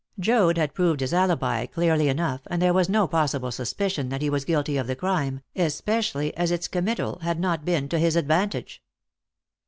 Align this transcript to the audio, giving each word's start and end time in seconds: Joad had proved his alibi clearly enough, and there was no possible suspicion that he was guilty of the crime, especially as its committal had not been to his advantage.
Joad 0.19 0.57
had 0.57 0.73
proved 0.73 0.99
his 1.01 1.13
alibi 1.13 1.67
clearly 1.67 2.09
enough, 2.09 2.41
and 2.47 2.59
there 2.59 2.73
was 2.73 2.89
no 2.89 3.07
possible 3.07 3.51
suspicion 3.51 4.09
that 4.09 4.23
he 4.23 4.31
was 4.31 4.45
guilty 4.45 4.75
of 4.77 4.87
the 4.87 4.95
crime, 4.95 5.41
especially 5.55 6.35
as 6.35 6.49
its 6.49 6.67
committal 6.67 7.19
had 7.19 7.39
not 7.39 7.65
been 7.65 7.87
to 7.89 7.99
his 7.99 8.15
advantage. 8.15 8.81